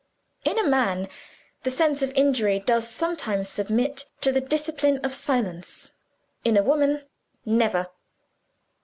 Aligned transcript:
_"In 0.51 0.57
a 0.57 0.67
man, 0.67 1.07
the 1.61 1.69
sense 1.69 2.01
of 2.01 2.09
injury 2.15 2.57
does 2.57 2.89
sometimes 2.89 3.47
submit 3.49 4.05
to 4.21 4.31
the 4.31 4.41
discipline 4.41 4.97
of 5.03 5.13
silence. 5.13 5.95
In 6.43 6.57
a 6.57 6.63
woman 6.63 7.03
never. 7.45 7.87